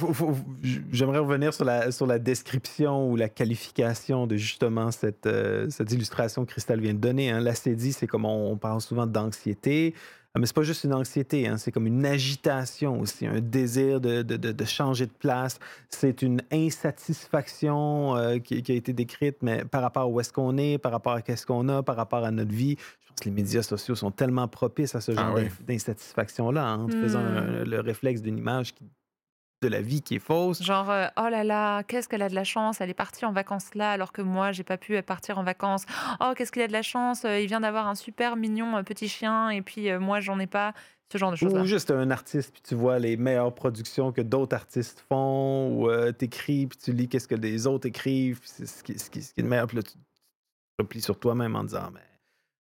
[0.90, 5.92] j'aimerais revenir sur la, sur la description ou la qualification de justement cette, euh, cette
[5.92, 7.30] illustration que Christelle vient de donner.
[7.30, 7.44] Hein.
[7.54, 9.94] C'est comme on, on parle souvent d'anxiété,
[10.38, 14.22] mais c'est pas juste une anxiété, hein, c'est comme une agitation aussi, un désir de,
[14.22, 15.58] de- de- de changer de place.
[15.88, 20.32] C'est une insatisfaction euh, qui, qui a été décrite, mais par rapport à où est-ce
[20.32, 22.76] qu'on est, par rapport à qu'est-ce qu'on a, par rapport à notre vie.
[22.78, 25.44] Je pense que les médias sociaux sont tellement propices à ce Ah genre oui.
[25.66, 27.36] d'insatisfaction-là, hein, en te faisant Hmm.
[27.36, 28.84] un- le réflexe d'une image qui-
[29.62, 30.62] de la vie qui est fausse.
[30.62, 33.32] Genre, euh, oh là là, qu'est-ce qu'elle a de la chance, elle est partie en
[33.32, 35.84] vacances là, alors que moi, j'ai pas pu partir en vacances.
[36.20, 38.82] Oh, qu'est-ce qu'il a de la chance, euh, il vient d'avoir un super mignon euh,
[38.82, 40.72] petit chien, et puis euh, moi, j'en ai pas.
[41.12, 41.60] Ce genre de choses-là.
[41.60, 45.88] Ou juste un artiste, puis tu vois les meilleures productions que d'autres artistes font, ou
[45.88, 49.08] euh, t'écris, puis tu lis qu'est-ce que les autres écrivent, puis c'est ce qui, ce,
[49.08, 49.68] qui, ce qui est le meilleur.
[49.68, 49.98] Puis là, tu te
[50.80, 52.00] replies sur toi-même en disant, mais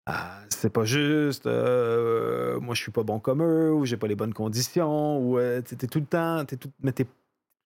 [0.07, 4.07] ah, c'est pas juste, euh, moi je suis pas bon comme eux, ou j'ai pas
[4.07, 7.11] les bonnes conditions, ou euh, tu es tout le temps, t'es tout, mais t'es tout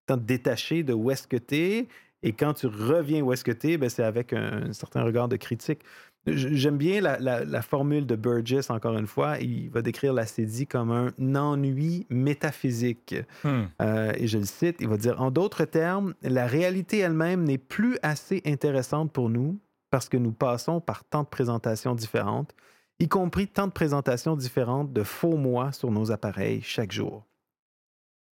[0.08, 1.86] le temps détaché de où est-ce que t'es,
[2.22, 5.28] et quand tu reviens où est-ce que t'es, ben, c'est avec un, un certain regard
[5.28, 5.80] de critique.
[6.26, 9.38] J'aime bien la, la- la formule de Burgess, encore une fois.
[9.38, 13.14] Il va décrire l'acédie comme un ennui métaphysique.
[13.42, 13.62] Hmm.
[13.80, 17.56] Euh, et je le cite, il va dire, en d'autres termes, la réalité elle-même n'est
[17.56, 19.58] plus assez intéressante pour nous
[19.90, 22.54] parce que nous passons par tant de présentations différentes,
[22.98, 27.24] y compris tant de présentations différentes de faux moi sur nos appareils chaque jour.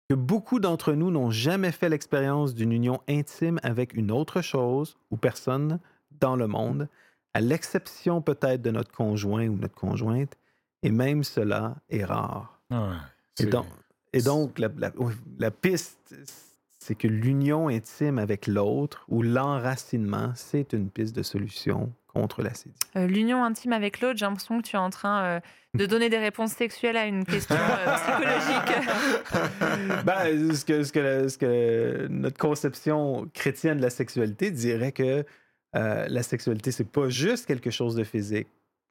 [0.10, 4.98] Que beaucoup d'entre nous n'ont jamais fait l'expérience d'une union intime avec une autre chose
[5.10, 5.80] ou personne
[6.20, 6.88] dans le monde,
[7.34, 10.34] à l'exception peut-être de notre conjoint ou notre conjointe,
[10.84, 12.60] et même cela est rare.
[12.70, 13.00] Ah
[13.40, 13.66] Et donc,
[14.14, 16.14] et donc la, la- oui, la piste,
[16.84, 22.76] c'est que l'union intime avec l'autre ou l'enracinement, c'est une piste de solution contre l'acédie.
[22.96, 25.39] Euh, L'union intime avec l'autre, j'ai l'impression que tu es en train euh,
[25.76, 28.88] de donner des réponses sexuelles à une question euh, psychologique.
[30.06, 34.91] Ben, ce, que, ce, que la- ce que notre conception chrétienne de la sexualité dirait
[34.91, 35.24] que
[35.74, 38.48] la sexualité, c'est pas juste quelque chose de physique,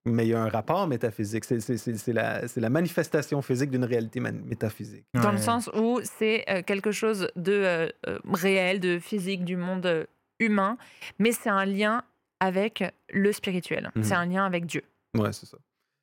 [0.07, 1.45] mais il y a un rapport métaphysique.
[1.45, 5.05] C'est- C'est c'est- c'est la, c'est la manifestation physique d'une réalité man- métaphysique.
[5.15, 9.57] Dans le sens où c'est euh, quelque chose de euh, euh, réel, de physique, du
[9.57, 10.07] monde
[10.39, 10.79] humain,
[11.19, 12.03] mais c'est un lien
[12.41, 12.83] avec
[13.13, 13.91] le spirituel.
[13.95, 14.03] Mhm.
[14.05, 14.83] C'est un lien avec Dieu.
[15.17, 15.59] Ouais, c'est ça.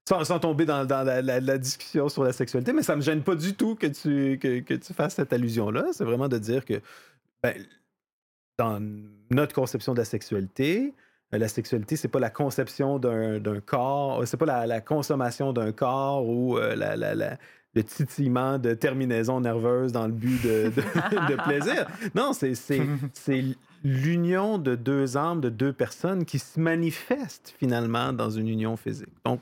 [0.07, 3.01] Sans, sans tomber dans, dans la, la- la discussion sur la sexualité, mais ça me
[3.01, 5.87] gêne pas du tout que tu, que, que tu fasses cette allusion-là.
[5.91, 6.79] C'est vraiment de dire que
[7.43, 7.55] ben,
[8.57, 8.79] dans
[9.31, 14.25] notre conception de la sexualité, euh, la sexualité, c'est pas la conception d'un corps, euh,
[14.25, 17.37] c'est pas la, la consommation d'un corps ou euh, la, la- la-
[17.73, 21.85] le titillement de terminaisons nerveuses dans le but de, de- de plaisir.
[22.15, 22.53] Non, c'est
[23.83, 29.13] l'union de deux âmes, de deux personnes qui se manifestent finalement dans une union physique.
[29.25, 29.41] Donc,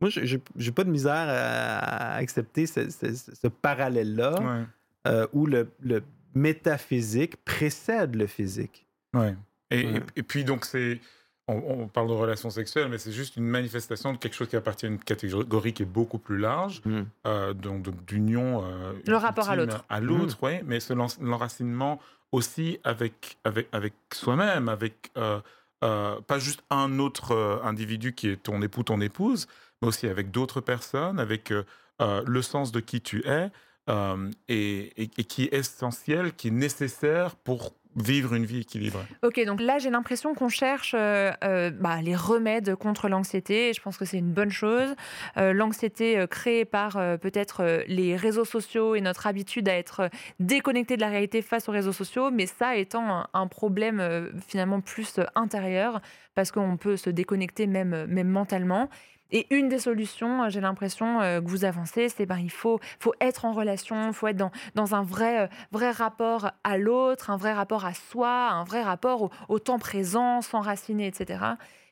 [0.00, 0.40] moi, j'ai-
[0.72, 4.64] pas de misère à, à accepter ce, ce- ce parallèle-là Ouais.
[5.08, 6.02] euh, où le, le
[6.34, 8.86] métaphysique précède le physique.
[9.14, 9.34] Ouais.
[9.70, 9.96] Et, Ouais.
[10.16, 11.00] et- et puis donc c'est,
[11.48, 14.56] on, on parle de relations sexuelles, mais c'est juste une manifestation de quelque chose qui
[14.56, 16.80] appartient à une catégorie qui est beaucoup plus large,
[17.26, 18.64] euh, donc, d'union.
[18.64, 19.84] euh, Le rapport à l'autre.
[19.88, 20.78] À l'autre, oui, mais
[21.20, 22.00] l'enracinement
[22.32, 25.40] aussi avec avec avec soi-même, avec euh,
[25.84, 29.46] euh, pas juste un autre euh, individu qui est ton époux, ton épouse,
[29.82, 31.62] mais aussi avec d'autres personnes, avec euh,
[32.00, 33.50] euh, le sens de qui tu es.
[33.90, 39.04] euh, et, et- et qui est essentiel, qui est nécessaire pour vivre une vie équilibrée.
[39.22, 43.70] Ok, donc là j'ai l'impression qu'on cherche euh, euh, bah, les remèdes contre l'anxiété.
[43.70, 44.94] et Je pense que c'est une bonne chose.
[45.36, 51.00] Euh, l'anxiété créée par peut-être les réseaux sociaux et notre habitude à être déconnecté de
[51.00, 56.00] la réalité face aux réseaux sociaux, mais ça étant un, un problème finalement plus intérieur,
[56.34, 58.88] parce qu'on peut se déconnecter même, même mentalement.
[59.30, 62.78] Et une des solutions, euh, j'ai l'impression euh, que vous avancez, c'est ben il faut,
[63.00, 66.78] faut être en relation, il faut être dans, dans un vrai, euh, vrai rapport à
[66.78, 71.40] l'autre, un vrai rapport à soi, un vrai rapport au, temps présent, s'enraciner, etc.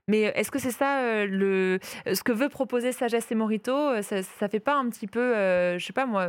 [0.09, 1.79] Mais est-ce que c'est ça le,
[2.13, 5.79] ce que veut proposer Sagesse et Morito ça, ça fait pas un petit peu, euh,
[5.79, 6.29] je sais pas moi,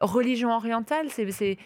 [0.00, 1.10] religion orientale?
[1.10, 1.58] C'est, c'est,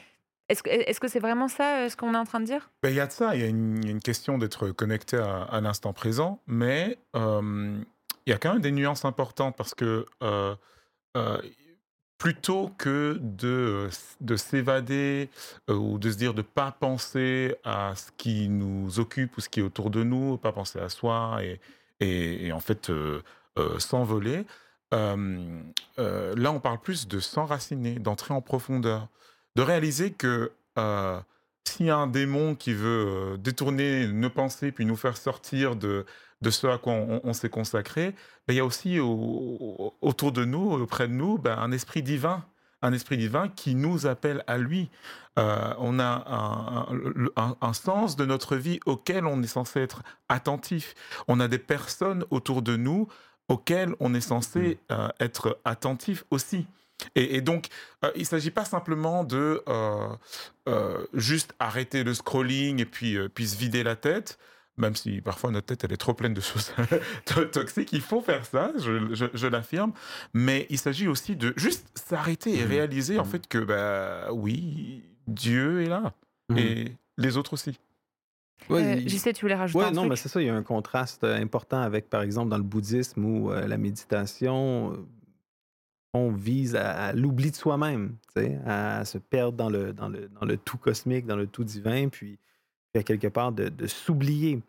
[0.48, 2.70] est-ce, est-ce que c'est vraiment ça ce qu'on est en train de dire?
[2.82, 5.92] Ben, Il y a de ça, il y a une, question d'être connecté à, l'instant
[5.92, 6.98] présent, mais
[8.26, 10.54] il y a quand même des nuances importantes parce que euh,
[11.16, 11.38] euh,
[12.18, 13.88] plutôt que de,
[14.20, 15.28] de s'évader
[15.68, 19.40] euh, ou de se dire de ne pas penser à ce qui nous occupe ou
[19.40, 21.60] ce qui est autour de nous, pas penser à soi et,
[22.00, 23.22] et- et en fait euh,
[23.58, 24.46] euh, s'envoler,
[24.94, 25.60] euh,
[25.98, 29.08] euh, là on parle plus de s'enraciner, d'entrer en profondeur,
[29.56, 31.20] de réaliser que euh,
[31.64, 35.76] s'il y a un démon qui veut euh, détourner nos pensées puis nous faire sortir
[35.76, 36.04] de,
[36.44, 38.14] de ce à quoi on, on s'est consacré,
[38.46, 41.72] ben, il y a aussi au- au- autour de nous, auprès de nous, ben, un
[41.72, 42.44] esprit divin,
[42.82, 44.90] un esprit divin qui nous appelle à lui.
[45.38, 46.86] Euh, on a
[47.60, 50.94] un, sens de notre vie auquel on est censé être attentif.
[51.26, 53.08] On a des personnes autour de nous
[53.48, 56.66] auxquelles on est censé euh, être attentif aussi.
[57.16, 57.66] Et, et donc,
[58.04, 59.62] euh, il ne s'agit pas simplement de
[61.14, 64.38] juste arrêter le scrolling et puis, puis se vider la tête,
[64.76, 66.72] même si parfois notre tête elle est trop pleine de choses
[67.26, 67.92] to- toxiques.
[67.92, 69.92] Il faut faire ça, je, je- je l'affirme.
[70.32, 72.68] Mais il s'agit aussi de juste s'arrêter et Mhm.
[72.68, 73.30] réaliser en Mhm.
[73.30, 76.12] fait que, bah, oui, Dieu est là.
[76.48, 76.58] Mhm.
[76.58, 77.78] Et les autres aussi.
[78.70, 80.10] Ouais, Euh, il- J'essaie, tu voulais rajouter Ouais, un non, truc?
[80.10, 82.62] mais c'est ça, il y a un contraste euh, important avec, par exemple, dans le
[82.62, 84.96] bouddhisme où euh, la méditation, euh,
[86.14, 88.16] on vise à, à l'oubli de soi-même,
[88.66, 92.08] à se perdre dans le, dans, le, dans le tout cosmique, dans le tout divin,
[92.08, 92.38] puis,
[93.02, 94.62] quelque part de, s'oublier.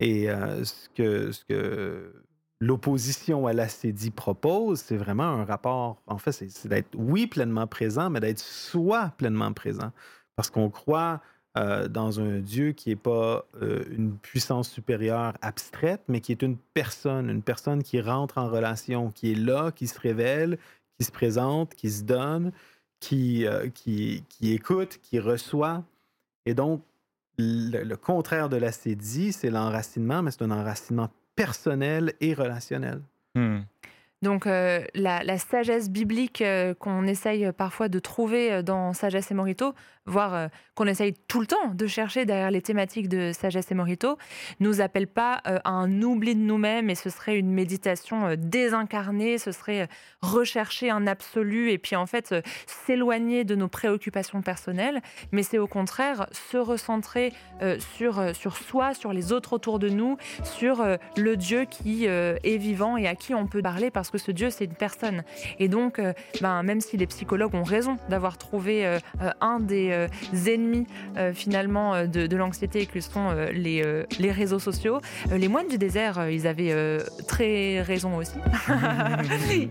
[0.00, 2.12] Et euh, ce que,
[2.60, 8.10] l'opposition à l'acédie propose, c'est vraiment un rapport, en fait, c'est d'être, oui, pleinement présent,
[8.10, 9.92] mais d'être soi pleinement présent.
[10.34, 11.20] Parce qu'on croit
[11.56, 16.42] euh, dans un Dieu qui n'est pas euh, une puissance supérieure abstraite, mais qui est
[16.42, 20.58] une personne, une personne qui rentre en relation, qui est là, qui se révèle,
[20.98, 22.52] qui se présente, qui se donne,
[23.00, 23.46] qui
[24.42, 25.84] écoute, qui reçoit.
[26.44, 26.82] Et donc,
[27.38, 33.00] le, contraire de l'acédie, c'est l'enracinement, mais c'est un enracinement personnel et relationnel.
[33.34, 33.60] Hmm.
[34.20, 39.34] Donc euh, la, sagesse biblique euh, qu'on essaye parfois de trouver euh, dans Sagesse et
[39.34, 39.74] Morito,
[40.06, 44.16] voire qu'on essaye tout le temps de chercher derrière les thématiques de Sagesse et Morito,
[44.58, 49.52] nous appelle pas à un oubli de nous-mêmes et ce serait une méditation désincarnée, ce
[49.52, 49.86] serait
[50.22, 52.34] rechercher un absolu et puis en fait
[52.66, 57.34] s'éloigner de nos préoccupations personnelles, mais c'est au contraire se recentrer
[57.78, 60.86] sur, sur soi, sur les autres autour de nous, sur
[61.18, 64.50] le Dieu qui est vivant et à qui on peut parler parce que ce Dieu,
[64.50, 65.22] c'est une personne.
[65.58, 69.60] Et donc, euh, ben, même si les psychologues ont raison d'avoir trouvé euh, euh, un
[69.60, 70.08] des euh,
[70.46, 70.86] ennemis
[71.34, 73.82] finalement de, de l'anxiété que sont les,
[74.18, 78.38] les réseaux sociaux, les moines du désert, ils avaient très raison aussi.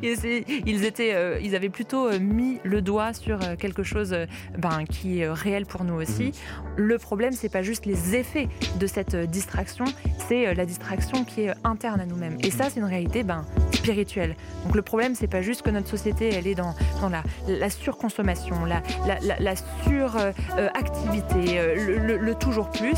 [0.66, 4.16] Ils, étaient, ils avaient plutôt mis le doigt sur quelque chose
[4.58, 6.32] ben, qui est réel pour nous aussi.
[6.76, 9.86] Le problème, c'est pas juste les effets de cette distraction,
[10.28, 12.38] c'est la distraction qui est interne à nous-mêmes.
[12.42, 13.46] Et ça, c'est une réalité ben,
[13.92, 14.36] spirituelle.
[14.66, 17.70] Donc le problème, c'est pas juste que notre société, elle est dans, dans la, la
[17.70, 22.98] surconsommation, la, la, la, la suractivité, euh, le, le- le toujours plus,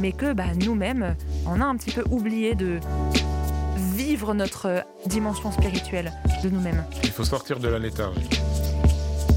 [0.00, 1.14] mais que bah, nous-mêmes,
[1.46, 2.80] on a un petit peu oublié de
[3.94, 6.10] vivre notre euh, dimension spirituelle
[6.42, 6.84] de nous-mêmes.
[7.04, 8.28] Il faut sortir de la léthargie.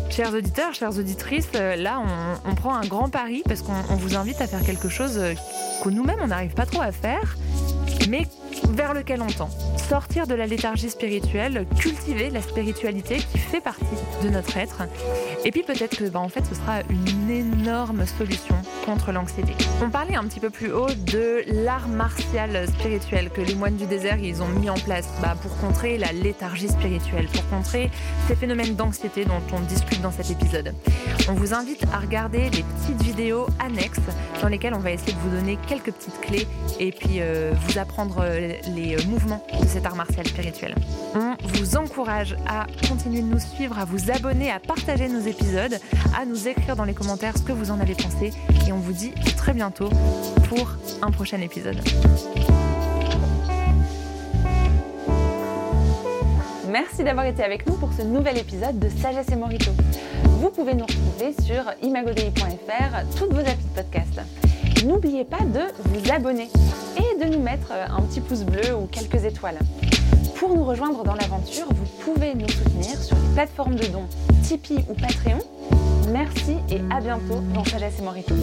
[0.09, 1.99] Chers auditeurs, chères auditrices, euh, là,
[2.45, 5.17] on, on prend un grand pari parce qu'on on vous invite à faire quelque chose
[5.17, 5.33] euh,
[5.83, 7.35] que nous-mêmes, on n'arrive pas trop à faire,
[8.09, 8.27] mais
[8.71, 9.49] vers lequel on tend.
[9.77, 13.83] Sortir de la léthargie spirituelle, cultiver la spiritualité qui fait partie
[14.23, 14.83] de notre être.
[15.45, 18.55] Et puis peut-être que, bah, en fait, ce sera une énorme solution
[18.85, 19.53] contre l'anxiété.
[19.81, 23.85] On parlait un petit peu plus haut de l'art martial spirituel que les moines du
[23.85, 27.89] désert ils ont mis en place bah, pour contrer la léthargie spirituelle, pour contrer
[28.27, 30.73] ces phénomènes d'anxiété dont on discute dans cet épisode.
[31.29, 33.99] On vous invite à regarder les petites vidéos annexes
[34.41, 36.47] dans lesquelles on va essayer de vous donner quelques petites clés
[36.79, 40.75] et puis euh, vous apprendre euh, les euh, mouvements de cet art martial spirituel.
[41.15, 45.79] On vous encourage à continuer de nous suivre, à vous abonner, à partager nos épisodes,
[46.19, 48.33] à nous écrire dans les commentaires ce que vous en avez pensé
[48.67, 49.89] et on vous dit à très bientôt
[50.49, 51.77] pour un prochain épisode.
[56.69, 59.71] Merci d'avoir été avec nous pour ce nouvel épisode de Sagesse et Morito.
[60.39, 64.21] Vous pouvez nous retrouver sur imagodei.fr, toutes vos applis de podcast.
[64.83, 66.49] N'oubliez pas de vous abonner
[66.97, 69.59] et de nous mettre un petit pouce bleu ou quelques étoiles.
[70.37, 74.07] Pour nous rejoindre dans l'aventure, vous pouvez nous soutenir sur les plateformes de dons
[74.41, 75.39] Tipeee ou Patreon.
[76.11, 78.33] Merci et à bientôt dans Sagesse et Morito.